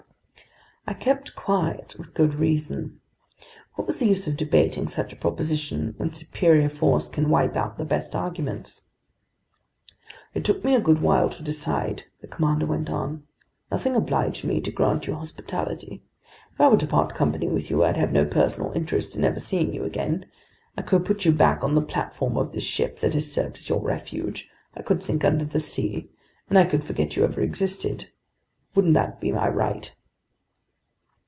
I 0.87 0.95
kept 0.95 1.35
quiet, 1.35 1.95
with 1.97 2.13
good 2.15 2.33
reason. 2.33 2.99
What 3.75 3.87
was 3.87 3.99
the 3.99 4.07
use 4.07 4.27
of 4.27 4.35
debating 4.35 4.87
such 4.87 5.13
a 5.13 5.15
proposition, 5.15 5.93
when 5.95 6.11
superior 6.11 6.67
force 6.67 7.07
can 7.07 7.29
wipe 7.29 7.55
out 7.55 7.77
the 7.77 7.85
best 7.85 8.13
arguments? 8.13 8.81
"It 10.33 10.43
took 10.43 10.65
me 10.65 10.75
a 10.75 10.81
good 10.81 10.99
while 11.01 11.29
to 11.29 11.43
decide," 11.43 12.05
the 12.19 12.27
commander 12.27 12.65
went 12.65 12.89
on. 12.89 13.23
"Nothing 13.71 13.95
obliged 13.95 14.43
me 14.43 14.59
to 14.59 14.71
grant 14.71 15.07
you 15.07 15.15
hospitality. 15.15 16.01
If 16.51 16.59
I 16.59 16.67
were 16.67 16.77
to 16.77 16.87
part 16.87 17.13
company 17.15 17.47
with 17.47 17.69
you, 17.69 17.83
I'd 17.85 17.95
have 17.97 18.11
no 18.11 18.25
personal 18.25 18.73
interest 18.73 19.15
in 19.15 19.23
ever 19.23 19.39
seeing 19.39 19.73
you 19.73 19.85
again. 19.85 20.25
I 20.75 20.81
could 20.81 21.05
put 21.05 21.23
you 21.23 21.31
back 21.31 21.63
on 21.63 21.75
the 21.75 21.81
platform 21.81 22.35
of 22.37 22.51
this 22.51 22.65
ship 22.65 22.99
that 22.99 23.13
has 23.13 23.31
served 23.31 23.57
as 23.57 23.69
your 23.69 23.79
refuge. 23.81 24.49
I 24.75 24.81
could 24.81 25.03
sink 25.03 25.23
under 25.23 25.45
the 25.45 25.59
sea, 25.61 26.09
and 26.49 26.57
I 26.57 26.65
could 26.65 26.83
forget 26.83 27.15
you 27.15 27.23
ever 27.23 27.39
existed. 27.39 28.09
Wouldn't 28.75 28.95
that 28.95 29.21
be 29.21 29.31
my 29.31 29.47
right?" 29.47 29.95